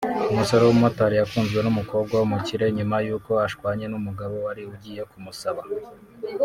Umusore 0.31 0.63
w’umumotari 0.65 1.15
yakunzwe 1.17 1.59
n’umukobwa 1.61 2.13
w’umukire 2.17 2.65
nyuma 2.77 2.95
y’uko 3.05 3.31
ashwanye 3.47 3.85
n’umugabo 3.89 4.35
wari 4.45 4.61
ugiye 4.73 5.01
kumusaba 5.11 5.61